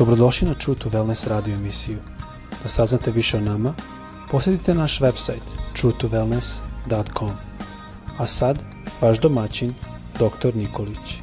Dobrodošli 0.00 0.48
na 0.48 0.54
True 0.54 0.78
to 0.78 0.88
Wellness 0.88 1.28
radio 1.28 1.54
emisiju. 1.54 1.98
Da 2.62 2.68
saznate 2.68 3.10
više 3.10 3.36
o 3.36 3.40
nama, 3.40 3.74
posjetite 4.30 4.74
naš 4.74 5.00
website 5.00 5.44
truetowellness.com. 5.76 7.30
A 8.18 8.26
sad, 8.26 8.58
vaš 9.00 9.20
domaćin, 9.20 9.74
dr. 10.14 10.56
Nikolić. 10.56 11.20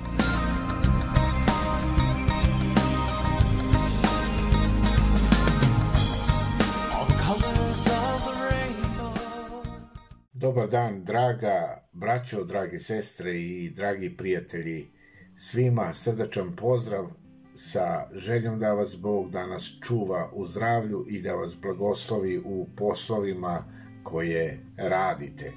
Dobar 10.33 10.67
dan, 10.69 11.03
draga 11.03 11.81
braćo, 11.93 12.43
dragi 12.43 12.79
sestre 12.79 13.35
i 13.35 13.69
dragi 13.69 14.17
prijatelji. 14.17 14.91
Svima 15.35 15.93
srdačan 15.93 16.55
pozdrav 16.55 17.26
sa 17.57 18.07
željom 18.13 18.59
da 18.59 18.73
vas 18.73 18.97
Bog 19.01 19.31
danas 19.31 19.73
čuva 19.81 20.29
u 20.33 20.47
zdravlju 20.47 21.05
i 21.09 21.21
da 21.21 21.33
vas 21.33 21.57
blagoslovi 21.61 22.41
u 22.45 22.67
poslovima 22.75 23.63
koje 24.03 24.59
radite. 24.77 25.53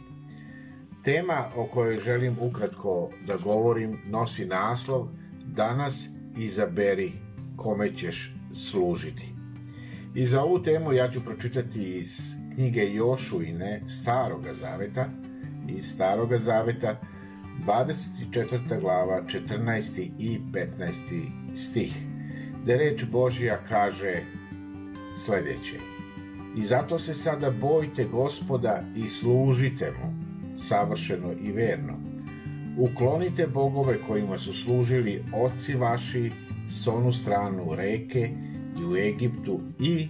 Tema 1.05 1.45
o 1.57 1.67
kojoj 1.67 1.97
želim 1.97 2.37
ukratko 2.41 3.11
da 3.27 3.37
govorim 3.37 3.99
nosi 4.07 4.47
naslov 4.47 5.09
Danas 5.47 6.09
izaberi 6.39 7.13
kome 7.57 7.95
ćeš 7.95 8.35
služiti. 8.55 9.35
I 10.15 10.27
za 10.27 10.43
ovu 10.43 10.63
temu 10.63 10.93
ja 10.93 11.11
ću 11.11 11.25
pročitati 11.25 11.99
iz 11.99 12.19
knjige 12.55 12.95
Jošuine 12.95 13.81
Staroga 13.89 14.55
Zaveta, 14.55 15.09
iz 15.69 15.85
Staroga 15.95 16.39
Zaveta, 16.39 17.01
24. 17.67 18.81
glava, 18.81 19.23
14. 19.27 20.11
i 20.19 20.41
15 20.53 21.23
stih, 21.55 21.93
gde 22.63 22.77
reč 22.77 23.05
Božija 23.13 23.59
kaže 23.69 24.15
sledeće. 25.25 25.77
I 26.57 26.63
zato 26.63 26.99
se 26.99 27.15
sada 27.15 27.51
bojte 27.51 28.05
gospoda 28.05 28.83
i 28.97 29.09
služite 29.09 29.91
mu, 29.91 30.15
savršeno 30.57 31.33
i 31.43 31.53
verno. 31.53 31.95
Uklonite 32.79 33.47
bogove 33.47 33.99
kojima 34.07 34.39
su 34.39 34.53
služili 34.53 35.25
oci 35.35 35.75
vaši 35.75 36.31
s 36.69 36.87
onu 36.87 37.13
stranu 37.13 37.75
reke 37.75 38.31
i 38.81 38.85
u 38.85 38.97
Egiptu 38.97 39.61
i 39.81 40.09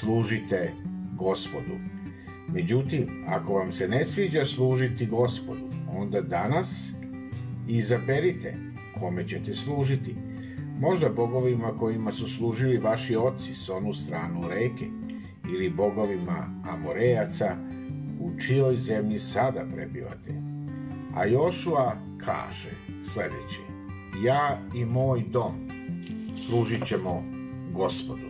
služite 0.00 0.72
gospodu. 1.16 1.76
Međutim, 2.48 3.24
ako 3.26 3.54
vam 3.54 3.72
se 3.72 3.88
ne 3.88 4.04
sviđa 4.04 4.44
služiti 4.44 5.06
gospodu, 5.06 5.71
onda 5.96 6.20
danas 6.20 6.90
izaberite 7.68 8.54
kome 9.00 9.28
ćete 9.28 9.54
služiti– 9.54 10.14
Možda 10.82 11.08
bogovima 11.08 11.78
kojima 11.78 12.12
su 12.12 12.28
služili 12.28 12.78
vaši 12.78 13.16
oci 13.16 13.54
s 13.54 13.68
onu 13.68 13.94
stranu 13.94 14.48
reke 14.48 14.84
ili 15.54 15.70
bogovima 15.70 16.62
Amorejaca 16.64 17.56
u 18.20 18.30
čijoj 18.40 18.76
zemlji 18.76 19.18
sada 19.18 19.66
prebivate. 19.74 20.42
A 21.14 21.26
Jošua 21.26 21.96
kaže 22.18 22.70
sledeće 23.04 23.60
Ja 24.24 24.58
i 24.74 24.84
moj 24.84 25.22
dom 25.32 25.52
služit 26.36 26.84
ćemo 26.84 27.24
gospodu. 27.72 28.28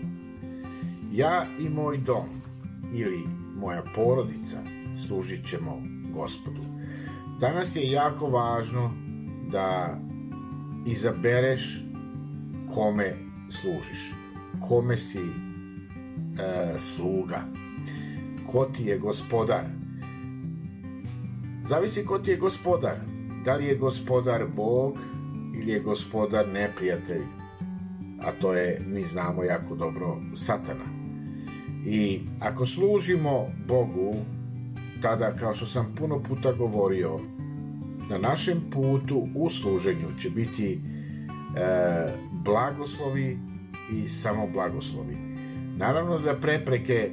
Ja 1.13 1.47
i 1.61 1.69
moj 1.69 1.99
dom 1.99 2.27
ili 2.95 3.21
moja 3.57 3.83
porodica 3.95 4.59
služit 5.07 5.45
ćemo 5.45 5.83
gospodu. 6.15 6.63
Danas 7.43 7.77
je 7.77 7.91
jako 7.91 8.27
važno 8.27 8.91
da 9.51 9.99
izabereš 10.87 11.85
kome 12.75 13.15
služiš, 13.51 14.13
kome 14.69 14.97
si 14.97 15.19
e, 15.19 16.79
sluga, 16.79 17.43
ko 18.47 18.65
ti 18.65 18.85
je 18.85 18.99
gospodar. 18.99 19.65
Zavisi 21.65 22.05
ko 22.05 22.19
ti 22.19 22.31
je 22.31 22.37
gospodar. 22.37 22.97
Da 23.45 23.55
li 23.55 23.65
je 23.65 23.77
gospodar 23.77 24.47
Bog 24.57 24.99
ili 25.55 25.73
je 25.73 25.81
gospodar 25.81 26.49
neprijatelj, 26.49 27.23
a 28.21 28.33
to 28.41 28.55
je, 28.55 28.83
mi 28.87 29.05
znamo 29.05 29.43
jako 29.43 29.77
dobro, 29.77 30.17
satana. 30.35 30.87
I 31.87 32.21
ako 32.41 32.67
služimo 32.67 33.47
Bogu, 33.69 34.15
tada, 35.01 35.37
kao 35.37 35.55
što 35.55 35.67
sam 35.67 35.95
puno 35.99 36.23
puta 36.23 36.53
govorio, 36.53 37.32
na 38.13 38.19
našem 38.19 38.61
putu 38.71 39.29
u 39.35 39.51
služenju 39.51 40.07
će 40.19 40.31
biti 40.31 40.73
e, 40.73 40.79
blagoslovi 42.33 43.39
i 43.93 44.09
samo 44.09 44.47
blagoslovi. 44.47 45.17
Naravno 45.77 46.19
da 46.19 46.35
prepreke 46.35 47.11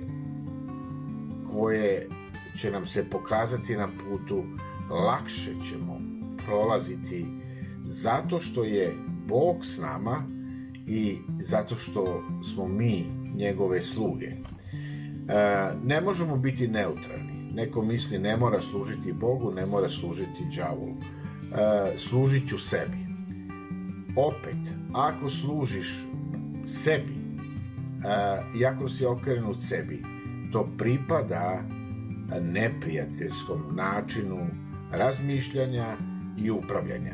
koje 1.52 2.08
će 2.58 2.72
nam 2.72 2.86
se 2.86 3.10
pokazati 3.10 3.78
na 3.78 3.88
putu 3.88 4.44
lakše 4.90 5.52
ćemo 5.70 6.02
prolaziti 6.46 7.26
zato 7.86 8.42
što 8.42 8.64
je 8.64 8.94
Bog 9.28 9.66
s 9.66 9.80
nama 9.80 10.24
i 10.88 11.18
zato 11.38 11.76
što 11.76 12.24
smo 12.54 12.68
mi 12.68 13.06
njegove 13.36 13.82
sluge. 13.82 14.26
E, 14.26 14.36
ne 15.84 16.02
možemo 16.02 16.38
biti 16.38 16.68
neutralni. 16.68 17.29
Neko 17.54 17.82
misli 17.82 18.20
ne 18.20 18.38
mora 18.38 18.62
služiti 18.62 19.14
Bogu, 19.14 19.52
ne 19.52 19.66
mora 19.66 19.90
služiti 19.90 20.48
đavolu. 20.58 20.96
E, 20.96 21.98
služit 21.98 22.50
ću 22.50 22.58
sebi. 22.58 22.98
Opet, 24.16 24.74
ako 24.94 25.30
služiš 25.30 26.04
sebi, 26.66 27.20
uh, 28.00 28.60
i 28.62 28.66
ako 28.66 28.90
si 28.90 29.06
okrenut 29.06 29.58
sebi, 29.60 30.04
to 30.52 30.70
pripada 30.78 31.64
neprijateljskom 32.42 33.64
načinu 33.76 34.48
razmišljanja 34.92 35.98
i 36.38 36.52
upravljanja. 36.52 37.14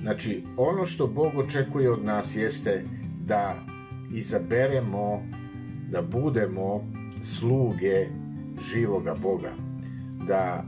Znači, 0.00 0.42
ono 0.56 0.86
što 0.86 1.06
Bog 1.06 1.32
očekuje 1.36 1.90
od 1.90 2.04
nas 2.04 2.36
jeste 2.36 2.84
da 3.24 3.56
izaberemo, 4.12 5.22
da 5.90 6.02
budemo 6.02 6.92
sluge 7.22 8.06
živoga 8.60 9.14
Boga, 9.22 9.52
da 10.28 10.64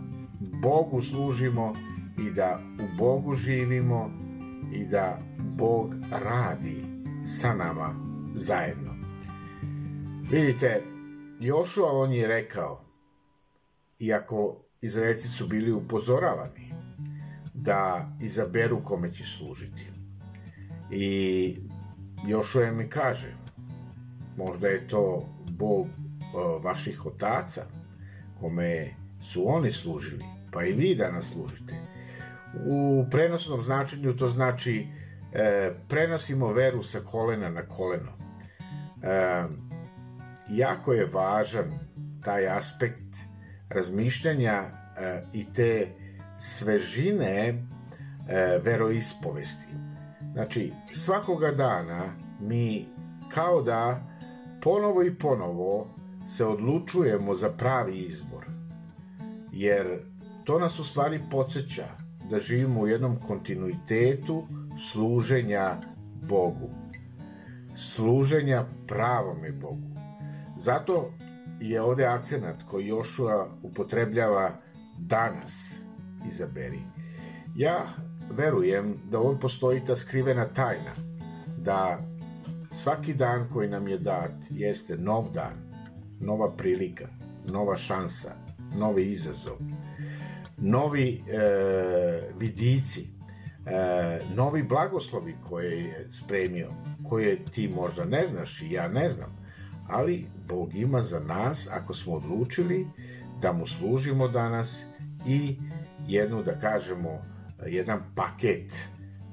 Bogu 0.63 1.01
služimo 1.01 1.75
i 2.19 2.31
da 2.31 2.61
u 2.81 2.97
Bogu 2.99 3.35
živimo 3.35 4.11
i 4.73 4.85
da 4.85 5.19
Bog 5.39 5.95
radi 6.25 6.85
sa 7.25 7.55
nama 7.55 7.95
zajedno. 8.35 8.95
Vidite, 10.31 10.83
Jošua 11.41 11.93
on 11.93 12.13
je 12.13 12.27
rekao, 12.27 12.85
iako 13.99 14.57
Izraelci 14.81 15.29
su 15.29 15.47
bili 15.47 15.73
upozoravani, 15.73 16.73
da 17.55 18.13
izaberu 18.23 18.85
kome 18.85 19.13
će 19.13 19.25
služiti. 19.25 19.87
I 20.91 21.57
Jošua 22.27 22.73
mi 22.73 22.89
kaže, 22.89 23.37
možda 24.37 24.69
je 24.69 24.89
to 24.89 25.29
Bog 25.51 25.87
vaših 26.63 27.07
otaca, 27.07 27.78
kome 28.41 28.87
su 29.21 29.49
oni 29.49 29.73
služili, 29.73 30.25
pa 30.53 30.65
i 30.65 30.73
vi 30.73 30.95
danas 30.95 31.33
služite. 31.33 31.75
U 32.67 33.05
prenosnom 33.11 33.63
značenju 33.63 34.17
to 34.17 34.29
znači 34.29 34.87
e, 35.33 35.71
prenosimo 35.89 36.53
veru 36.53 36.83
sa 36.83 37.01
kolena 37.01 37.49
na 37.49 37.63
koleno. 37.63 38.13
E, 39.03 39.45
jako 40.49 40.93
je 40.93 41.07
važan 41.07 41.79
taj 42.25 42.49
aspekt 42.49 43.17
razmišljanja 43.69 44.53
e, 44.53 45.23
i 45.33 45.53
te 45.53 45.87
svežine 46.39 47.49
e, 47.49 47.55
veroispovesti. 48.65 49.75
Znači, 50.33 50.73
svakoga 50.93 51.51
dana 51.51 52.15
mi 52.41 52.87
kao 53.35 53.63
da 53.63 54.03
ponovo 54.63 55.03
i 55.03 55.15
ponovo 55.15 55.98
se 56.29 56.45
odlučujemo 56.45 57.35
za 57.35 57.51
pravi 57.51 57.97
izbor. 57.97 58.47
Jer 59.53 60.03
to 60.45 60.59
nas 60.59 60.79
u 60.79 60.85
stvari 60.85 61.21
podsjeća 61.31 61.87
da 62.31 62.39
živimo 62.39 62.81
u 62.81 62.87
jednom 62.87 63.17
kontinuitetu 63.27 64.47
služenja 64.93 65.77
Bogu. 66.29 66.71
Služenja 67.77 68.65
pravome 68.87 69.53
Bogu. 69.53 69.89
Zato 70.57 71.13
je 71.61 71.83
ovde 71.83 72.05
akcenat 72.05 72.63
koji 72.63 72.87
Jošua 72.87 73.49
upotrebljava 73.63 74.53
danas 74.99 75.75
izaberi. 76.29 76.81
Ja 77.57 77.87
verujem 78.31 78.95
da 79.11 79.19
ovom 79.19 79.39
postoji 79.39 79.85
ta 79.85 79.97
skrivena 79.97 80.45
tajna, 80.45 80.93
da 81.59 81.99
svaki 82.71 83.15
dan 83.15 83.49
koji 83.53 83.69
nam 83.69 83.89
je 83.89 83.99
dat 83.99 84.33
jeste 84.51 84.97
nov 84.97 85.31
dan, 85.33 85.68
nova 86.21 86.57
prilika, 86.57 87.09
nova 87.47 87.77
šansa, 87.77 88.33
novi 88.79 89.05
izazov, 89.11 89.57
novi 90.57 91.23
e, 91.29 91.39
vidici, 92.39 93.07
e, 93.67 94.21
novi 94.35 94.63
blagoslovi 94.63 95.35
koje 95.49 95.85
je 95.85 96.07
spremio, 96.13 96.69
koje 97.09 97.45
ti 97.45 97.69
možda 97.69 98.05
ne 98.05 98.27
znaš 98.27 98.63
i 98.63 98.73
ja 98.73 98.89
ne 98.89 99.09
znam, 99.09 99.39
ali 99.89 100.27
Bog 100.49 100.75
ima 100.75 101.01
za 101.01 101.21
nas, 101.21 101.69
ako 101.71 101.95
smo 101.95 102.13
odlučili 102.13 102.87
da 103.43 103.53
mu 103.53 103.67
služimo 103.67 104.29
danas 104.29 104.83
i 105.27 105.57
jednu, 106.07 106.43
da 106.43 106.61
kažemo, 106.61 107.23
jedan 107.67 108.01
paket 108.15 108.89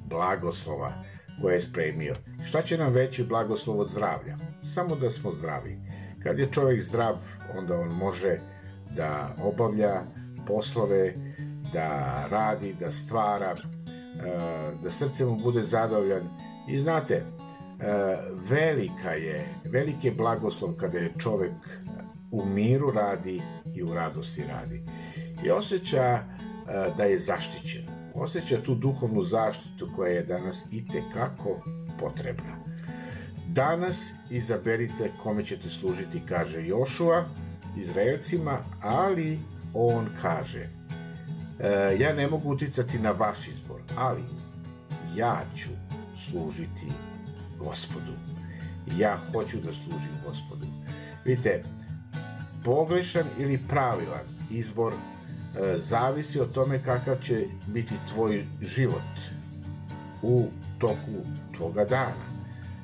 blagoslova 0.05 0.93
koje 1.41 1.53
je 1.53 1.61
spremio. 1.61 2.15
Šta 2.45 2.61
će 2.61 2.77
nam 2.77 2.93
veći 2.93 3.23
blagoslov 3.23 3.79
od 3.79 3.89
zdravlja? 3.89 4.37
Samo 4.73 4.95
da 4.95 5.09
smo 5.09 5.31
zdravi. 5.31 5.77
Kad 6.25 6.39
je 6.39 6.51
čovjek 6.51 6.81
zdrav, 6.81 7.17
onda 7.57 7.79
on 7.79 7.87
može 7.87 8.39
da 8.95 9.35
obavlja 9.43 10.01
poslove, 10.47 11.13
da 11.73 12.27
radi, 12.31 12.75
da 12.79 12.91
stvara, 12.91 13.55
e, 13.55 13.61
da 14.83 14.91
srce 14.91 15.25
mu 15.25 15.35
bude 15.35 15.63
zadovoljan. 15.63 16.29
I 16.69 16.79
znate, 16.79 17.13
e, 17.13 17.23
velika 18.49 19.11
je, 19.11 19.45
veliki 19.65 20.07
je 20.07 20.13
blagoslov 20.13 20.73
kada 20.73 20.97
je 20.97 21.13
čovjek 21.17 21.79
u 22.31 22.45
miru 22.45 22.91
radi 22.91 23.41
i 23.75 23.83
u 23.83 23.93
radosti 23.93 24.43
radi. 24.49 24.83
I 25.43 25.51
osjeća 25.51 26.03
e, 26.03 26.21
da 26.97 27.03
je 27.03 27.17
zaštićen. 27.17 27.81
Osjeća 28.15 28.61
tu 28.61 28.75
duhovnu 28.75 29.21
zaštitu 29.21 29.89
koja 29.95 30.11
je 30.11 30.23
danas 30.23 30.65
i 30.71 30.87
tekako 30.87 31.59
potrebna. 31.99 32.64
Danas 33.55 34.13
izaberite 34.29 35.11
kome 35.23 35.43
ćete 35.43 35.69
služiti, 35.69 36.21
kaže 36.29 36.67
Jošua, 36.67 37.25
Izraelcima, 37.77 38.57
ali 38.81 39.39
on 39.73 40.07
kaže, 40.21 40.67
e, 41.59 41.97
ja 41.99 42.13
ne 42.13 42.27
mogu 42.27 42.49
uticati 42.49 42.99
na 42.99 43.11
vaš 43.11 43.47
izbor, 43.47 43.81
ali 43.97 44.21
ja 45.15 45.41
ću 45.55 45.69
služiti 46.15 46.85
gospodu. 47.59 48.11
Ja 48.97 49.17
hoću 49.31 49.57
da 49.57 49.73
služim 49.73 50.15
gospodu. 50.25 50.65
Vidite, 51.25 51.63
pogrešan 52.63 53.25
ili 53.39 53.61
pravilan 53.67 54.25
izbor 54.51 54.93
e, 54.93 54.97
zavisi 55.77 56.39
od 56.39 56.51
tome 56.51 56.83
kakav 56.83 57.15
će 57.21 57.47
biti 57.67 57.93
tvoj 58.13 58.45
život 58.61 59.13
u 60.21 60.45
toku 60.79 61.25
tvoga 61.57 61.85
dana. 61.85 62.34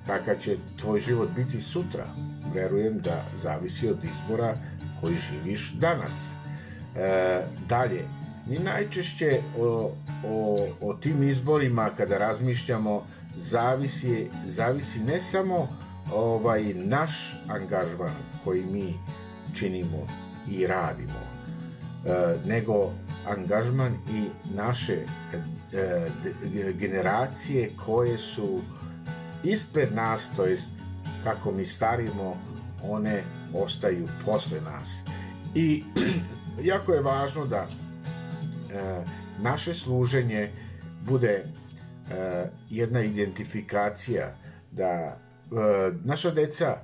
Kakav 0.07 0.35
će 0.35 0.57
tvoj 0.77 0.99
život 0.99 1.29
biti 1.35 1.61
sutra. 1.61 2.05
Verujem 2.53 2.99
da 2.99 3.25
zavisi 3.41 3.89
od 3.89 4.03
izbora 4.03 4.55
koji 5.01 5.15
živiš 5.15 5.71
danas. 5.73 6.13
E, 6.95 7.41
dalje, 7.69 8.03
mi 8.47 8.59
najčešće 8.59 9.41
o, 9.59 9.91
o, 10.25 10.67
o 10.81 10.93
tim 10.93 11.23
izborima 11.23 11.89
kada 11.97 12.17
razmišljamo 12.17 13.05
zavisi, 13.35 14.29
zavisi 14.45 14.99
ne 15.03 15.19
samo 15.19 15.67
ovaj 16.13 16.73
naš 16.73 17.35
angažman 17.47 18.15
koji 18.43 18.65
mi 18.65 18.99
činimo 19.55 20.07
i 20.49 20.67
radimo, 20.67 21.19
e, 22.05 22.35
nego 22.45 22.91
angažman 23.27 23.93
i 23.93 24.25
naše 24.55 24.93
e, 24.93 26.09
generacije 26.73 27.71
koje 27.85 28.17
su 28.17 28.61
ispred 29.43 29.95
nas, 29.95 30.31
to 30.35 30.45
jest 30.45 30.71
kako 31.23 31.51
mi 31.51 31.65
starimo, 31.65 32.37
one 32.83 33.23
ostaju 33.53 34.07
posle 34.25 34.61
nas. 34.61 35.03
I 35.55 35.83
jako 36.71 36.93
je 36.93 37.01
važno 37.01 37.45
da 37.45 37.67
e, 37.67 39.03
naše 39.41 39.73
služenje 39.73 40.49
bude 41.01 41.43
e, 42.11 42.49
jedna 42.69 43.01
identifikacija 43.01 44.35
da 44.71 44.87
e, 44.87 45.17
naša 46.03 46.31
deca 46.31 46.77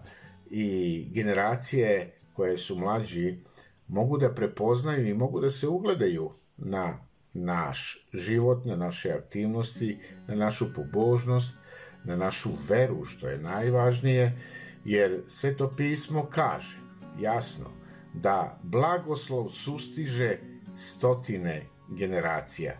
i 0.49 1.07
generacije 1.11 2.13
koje 2.33 2.57
su 2.57 2.75
mlađi 2.75 3.39
mogu 3.87 4.17
da 4.17 4.33
prepoznaju 4.33 5.07
i 5.07 5.13
mogu 5.13 5.41
da 5.41 5.51
se 5.51 5.67
ugledaju 5.67 6.31
na 6.57 7.07
naš 7.33 8.07
život, 8.13 8.65
na 8.65 8.75
naše 8.75 9.11
aktivnosti, 9.11 9.97
na 10.27 10.35
našu 10.35 10.65
pobožnost, 10.75 11.57
na 12.07 12.15
našu 12.15 12.49
veru, 12.69 13.05
što 13.05 13.27
je 13.27 13.37
najvažnije, 13.37 14.31
jer 14.85 15.21
Sveto 15.27 15.73
pismo 15.77 16.25
kaže 16.25 16.77
jasno 17.19 17.65
da 18.13 18.59
blagoslov 18.63 19.49
sustiže 19.49 20.37
stotine 20.75 21.61
generacija, 21.89 22.73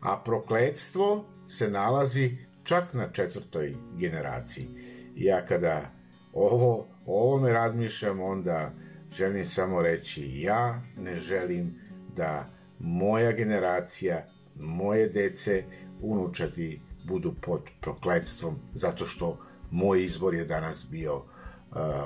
a 0.00 0.22
prokledstvo 0.24 1.24
se 1.48 1.70
nalazi 1.70 2.36
čak 2.64 2.94
na 2.94 3.12
četvrtoj 3.12 3.74
generaciji. 3.98 4.68
Ja 5.16 5.46
kada 5.46 5.90
ovo, 6.32 6.88
o 7.06 7.22
ovome 7.22 7.52
razmišljam, 7.52 8.20
onda 8.20 8.72
želim 9.12 9.44
samo 9.44 9.82
reći 9.82 10.40
ja 10.40 10.82
ne 10.96 11.16
želim 11.16 11.80
da 12.16 12.50
moja 12.78 13.32
generacija, 13.32 14.26
moje 14.54 15.08
dece, 15.08 15.64
unučati 16.00 16.80
budu 17.04 17.34
pod 17.42 17.62
prokledstvom 17.80 18.56
zato 18.74 19.06
što 19.06 19.38
moj 19.70 20.04
izbor 20.04 20.34
je 20.34 20.44
danas 20.44 20.86
bio 20.90 21.16
uh, 21.16 21.24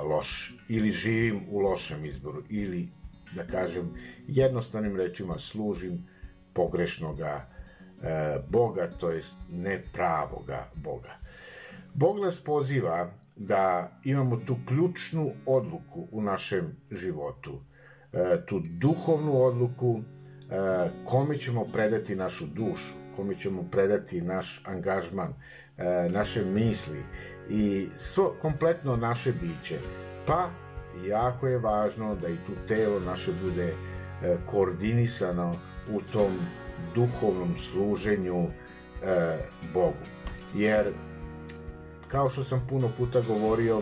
loš. 0.09 0.57
Ili 0.69 0.91
živim 0.91 1.41
u 1.49 1.59
lošem 1.59 2.05
izboru 2.05 2.43
ili 2.49 2.89
da 3.35 3.43
kažem 3.43 3.93
jednostavnim 4.27 4.95
rečima 4.95 5.39
služim 5.39 6.07
pogrešnoga 6.53 7.45
uh, 7.45 8.05
Boga, 8.49 8.89
to 8.99 9.09
jest 9.09 9.35
nepravoga 9.49 10.71
Boga. 10.75 11.17
Bog 11.93 12.19
nas 12.19 12.39
poziva 12.43 13.11
da 13.39 13.91
imamo 14.03 14.37
tu 14.37 14.55
ključnu 14.67 15.31
odluku 15.45 16.07
u 16.11 16.21
našem 16.21 16.75
životu, 16.91 17.61
e, 18.13 18.45
tu 18.45 18.61
duhovnu 18.79 19.43
odluku 19.43 19.99
e, 19.99 20.89
kome 21.05 21.37
ćemo 21.37 21.65
predati 21.65 22.15
našu 22.15 22.45
dušu, 22.45 22.93
kome 23.19 23.35
ćemo 23.35 23.63
predati 23.71 24.21
naš 24.21 24.61
angažman, 24.65 25.33
e, 25.77 26.09
naše 26.09 26.45
misli 26.45 27.03
i 27.49 27.87
svo 27.97 28.35
kompletno 28.41 28.95
naše 28.95 29.31
biće. 29.31 29.79
Pa 30.25 30.49
jako 31.07 31.47
je 31.47 31.59
važno 31.59 32.15
da 32.15 32.29
i 32.29 32.37
tu 32.45 32.51
telo 32.67 32.99
naše 32.99 33.31
bude 33.43 33.73
koordinisano 34.45 35.55
u 35.91 36.01
tom 36.01 36.39
duhovnom 36.95 37.55
služenju 37.57 38.47
Bogu. 39.73 40.05
Jer 40.55 40.93
Kao 42.09 42.29
što 42.29 42.43
sam 42.43 42.65
puno 42.69 42.89
puta 42.97 43.21
govorio, 43.21 43.81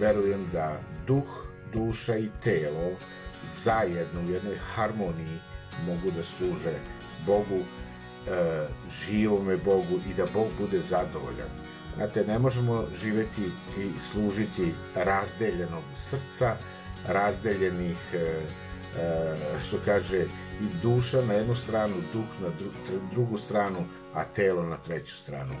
verujem 0.00 0.46
da 0.52 0.80
duh, 1.06 1.46
duša 1.72 2.16
i 2.16 2.28
telo 2.42 2.96
zajedno 3.52 4.20
u 4.20 4.30
jednoj 4.32 4.56
harmoniji 4.74 5.38
mogu 5.86 6.10
da 6.16 6.22
služe 6.22 6.72
Bogu, 7.26 7.58
e, 7.58 7.85
živome 9.06 9.56
Bogu 9.56 10.00
i 10.10 10.14
da 10.14 10.26
Bog 10.34 10.46
bude 10.60 10.80
zadovoljan. 10.80 11.48
Znate, 11.96 12.24
ne 12.24 12.38
možemo 12.38 12.84
živeti 13.02 13.42
i 13.78 14.00
služiti 14.00 14.72
razdeljenog 14.94 15.84
srca, 15.94 16.56
razdeljenih, 17.08 17.96
e, 18.14 18.18
e, 18.18 19.34
što 19.66 19.76
kaže, 19.84 20.24
i 20.60 20.78
duša 20.82 21.22
na 21.22 21.34
jednu 21.34 21.54
stranu, 21.54 21.94
duh 22.12 22.40
na 22.42 22.48
dru, 22.58 22.70
drugu 23.12 23.36
stranu, 23.36 23.84
a 24.14 24.24
telo 24.24 24.62
na 24.62 24.76
treću 24.76 25.16
stranu 25.16 25.54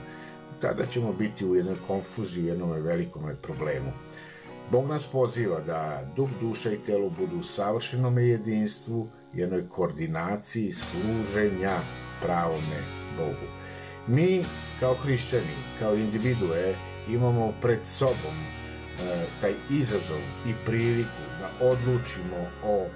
tada 0.60 0.86
ćemo 0.86 1.12
biti 1.12 1.46
u 1.46 1.56
jednoj 1.56 1.76
konfuziji, 1.86 2.44
u 2.44 2.46
jednom 2.46 2.70
velikom 2.70 3.22
problemu. 3.42 3.92
Bog 4.70 4.86
nas 4.88 5.06
poziva 5.06 5.60
da 5.60 6.12
duh, 6.16 6.28
duša 6.40 6.72
i 6.72 6.78
telo 6.78 7.10
budu 7.10 7.38
u 7.38 7.42
savršenom 7.42 8.18
jedinstvu, 8.18 9.08
jednoj 9.32 9.68
koordinaciji 9.68 10.72
služenja 10.72 11.80
pravome 12.22 12.82
Bogu. 13.16 13.46
Mi 14.06 14.44
kao 14.80 14.94
hrišćani, 14.94 15.56
kao 15.78 15.94
individue, 15.94 16.76
imamo 17.08 17.52
pred 17.60 17.84
sobom 17.84 18.36
e, 18.36 19.26
taj 19.40 19.52
izazov 19.70 20.20
i 20.46 20.54
priliku 20.64 21.22
da 21.40 21.66
odlučimo 21.66 22.50
o 22.64 22.86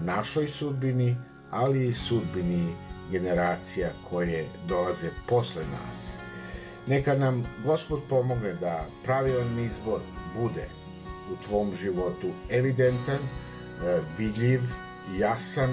našoj 0.00 0.46
sudbini, 0.46 1.16
ali 1.50 1.86
i 1.86 1.94
sudbini 1.94 2.74
generacija 3.10 3.90
koje 4.10 4.46
dolaze 4.68 5.10
posle 5.28 5.62
nas. 5.62 6.16
Neka 6.86 7.14
nam 7.14 7.46
Gospod 7.64 8.00
pomogne 8.08 8.54
da 8.54 8.86
pravilan 9.04 9.58
izbor 9.58 10.00
bude 10.36 10.68
u 11.32 11.44
tvom 11.46 11.74
životu 11.74 12.28
evidentan, 12.50 13.18
e, 13.18 14.00
vidljiv, 14.18 14.60
jasan, 15.18 15.70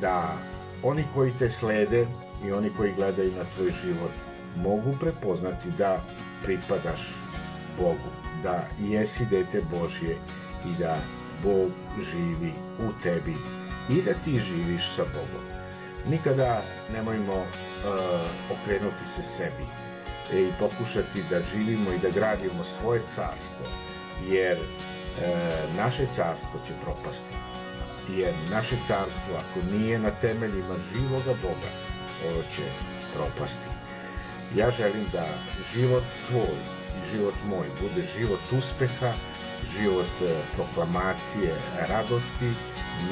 da 0.00 0.38
oni 0.82 1.04
koji 1.14 1.32
te 1.38 1.50
slede 1.50 2.06
i 2.44 2.52
oni 2.52 2.70
koji 2.76 2.92
gledaju 2.92 3.32
na 3.38 3.44
tvoj 3.56 3.72
život 3.84 4.10
mogu 4.56 4.94
prepoznati 5.00 5.70
da 5.78 6.00
pripadaš 6.44 7.00
Bogu, 7.78 8.10
da 8.42 8.66
jesi 8.78 9.26
dete 9.30 9.62
Božje 9.72 10.16
i 10.66 10.78
da 10.78 10.96
Bog 11.44 11.70
živi 12.12 12.52
u 12.78 13.02
tebi 13.02 13.34
i 13.90 14.02
da 14.02 14.12
ti 14.24 14.38
živiš 14.38 14.88
sa 14.96 15.02
Bogom. 15.02 15.44
Nikada 16.08 16.62
nemojmo 16.92 17.34
uh, 17.34 17.46
okrenuti 18.60 19.04
se 19.04 19.22
sebi 19.22 19.64
i 20.32 20.48
pokušati 20.58 21.24
da 21.30 21.40
živimo 21.40 21.92
i 21.92 21.98
da 21.98 22.10
gradimo 22.10 22.64
svoje 22.64 23.00
carstvo, 23.00 23.66
jer 24.28 24.58
uh, 24.58 25.76
naše 25.76 26.06
carstvo 26.12 26.60
će 26.66 26.72
propasti. 26.82 27.34
Jer 28.16 28.34
naše 28.50 28.76
carstvo, 28.86 29.34
ako 29.34 29.66
nije 29.72 29.98
na 29.98 30.10
temeljima 30.10 30.74
živoga 30.92 31.34
Boga, 31.42 31.70
ono 32.28 32.42
će 32.42 32.62
propasti. 33.14 33.66
Ja 34.54 34.70
želim 34.70 35.04
da 35.12 35.26
život 35.74 36.02
tvoj 36.28 36.56
i 36.98 37.10
život 37.10 37.34
moj 37.46 37.66
bude 37.80 38.06
život 38.18 38.40
uspeha, 38.58 39.12
život 39.78 40.06
proklamacije 40.54 41.54
radosti, 41.88 42.50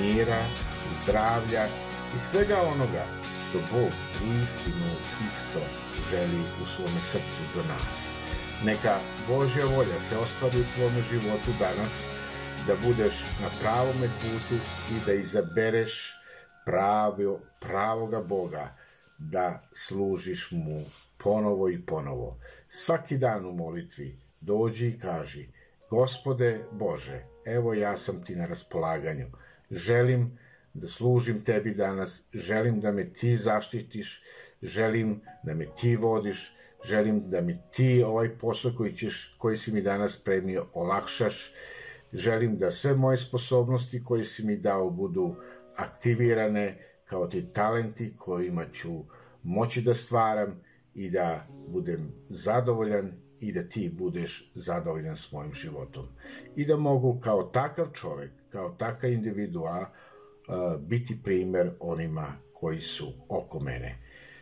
mira, 0.01 0.43
zdravlja 1.03 1.67
i 2.17 2.19
svega 2.19 2.63
onoga 2.63 3.07
što 3.49 3.59
Bog 3.59 3.93
u 4.25 4.43
istinu 4.43 4.91
isto 5.29 5.61
želi 6.11 6.43
u 6.63 6.67
svome 6.67 7.01
srcu 7.01 7.43
za 7.55 7.63
nas. 7.63 8.09
Neka 8.65 8.99
Božja 9.29 9.67
volja 9.67 10.01
se 10.01 10.19
ostvari 10.19 10.61
u 10.61 10.73
tvome 10.75 11.03
životu 11.11 11.51
danas, 11.59 12.05
da 12.69 12.77
budeš 12.87 13.25
na 13.43 13.51
pravome 13.61 14.11
putu 14.21 14.55
i 14.91 15.07
da 15.07 15.13
izabereš 15.13 16.15
pravio, 16.67 17.39
pravoga 17.61 18.21
Boga, 18.21 18.69
da 19.19 19.69
služiš 19.73 20.49
mu 20.53 20.81
ponovo 21.19 21.69
i 21.69 21.87
ponovo. 21.87 22.39
Svaki 22.69 23.19
dan 23.19 23.47
u 23.47 23.53
molitvi 23.53 24.17
dođi 24.41 24.89
i 24.89 24.99
kaži, 24.99 25.49
Gospode 25.91 26.61
Bože, 26.73 27.23
evo 27.45 27.75
ja 27.75 27.97
sam 27.97 28.25
ti 28.25 28.37
na 28.37 28.47
raspolaganju. 28.47 29.27
Želim 29.71 30.39
da 30.75 30.89
služim 30.89 31.45
tebi 31.45 31.75
danas, 31.75 32.23
želim 32.35 32.81
da 32.81 32.93
me 32.93 33.13
ti 33.13 33.37
zaštitiš, 33.37 34.23
želim 34.63 35.21
da 35.43 35.55
me 35.55 35.67
ti 35.75 35.97
vodiš, 35.97 36.53
želim 36.85 37.31
da 37.31 37.41
mi 37.41 37.59
ti 37.73 38.03
ovaj 38.07 38.39
posao 38.39 38.73
koji, 38.77 38.93
ćeš, 38.93 39.37
koji 39.39 39.57
si 39.57 39.73
mi 39.73 39.83
danas 39.83 40.17
premio 40.17 40.67
olakšaš, 40.75 41.53
želim 42.13 42.59
da 42.59 42.71
sve 42.71 42.95
moje 42.95 43.17
sposobnosti 43.17 44.05
koje 44.05 44.25
si 44.25 44.47
mi 44.47 44.57
dao 44.57 44.91
budu 44.91 45.35
aktivirane 45.77 46.79
kao 47.05 47.27
ti 47.27 47.53
talenti 47.53 48.15
kojima 48.17 48.65
ću 48.73 49.05
moći 49.43 49.83
da 49.83 49.95
stvaram 49.95 50.61
i 50.95 51.11
da 51.11 51.47
budem 51.73 52.13
zadovoljan 52.29 53.13
i 53.41 53.53
da 53.53 53.63
ti 53.63 53.95
budeš 53.99 54.53
zadovoljan 54.55 55.17
s 55.17 55.33
mojim 55.33 55.55
životom. 55.55 56.07
I 56.57 56.67
da 56.67 56.77
mogu 56.77 57.21
kao 57.21 57.43
takav 57.43 57.87
čovek, 57.93 58.31
kao 58.51 58.69
takav 58.79 59.13
individua, 59.13 59.91
biti 60.81 61.23
primer 61.23 61.71
onima 61.81 62.33
koji 62.55 62.81
su 62.81 63.13
oko 63.29 63.61
mene. 63.61 63.99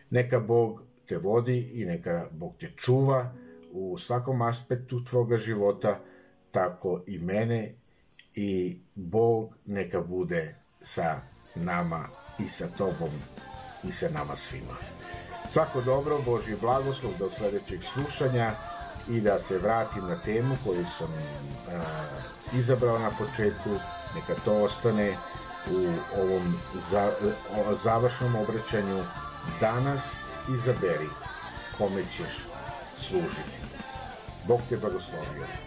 Neka 0.09 0.39
Bog 0.39 0.83
te 1.05 1.17
vodi 1.17 1.71
i 1.73 1.85
neka 1.85 2.27
Bog 2.31 2.55
te 2.59 2.67
čuva 2.75 3.33
u 3.71 3.97
svakom 3.97 4.41
aspektu 4.41 5.03
tvoga 5.03 5.37
života, 5.37 5.99
tako 6.51 7.01
i 7.07 7.19
mene 7.19 7.73
i 8.35 8.79
Bog 8.95 9.55
neka 9.65 10.01
bude 10.01 10.55
sa 10.81 11.21
nama 11.55 12.09
i 12.39 12.49
sa 12.49 12.67
tobom 12.77 13.11
i 13.83 13.91
sa 13.91 14.09
nama 14.09 14.35
svima. 14.35 14.75
Svako 15.47 15.81
dobro, 15.81 16.21
Božji 16.25 16.55
blagoslov 16.61 17.13
do 17.19 17.29
sledećeg 17.29 17.83
slušanja 17.83 18.51
i 19.09 19.21
da 19.21 19.39
se 19.39 19.57
vratim 19.57 20.07
na 20.07 20.21
temu 20.21 20.55
koju 20.65 20.85
sam 20.85 21.13
uh, 21.13 22.57
izabrao 22.59 22.99
na 22.99 23.11
početku, 23.11 23.69
neka 24.15 24.41
to 24.45 24.63
ostane 24.63 25.17
u 25.71 25.93
ovom 26.21 26.55
za, 26.89 27.11
završnom 27.83 28.35
obraćanju 28.35 29.03
danas 29.59 30.15
izaberi 30.53 31.09
kome 31.77 32.01
ćeš 32.01 32.47
služiti. 32.97 33.61
Bog 34.47 34.61
te 34.69 34.77
blagoslovio. 34.77 35.66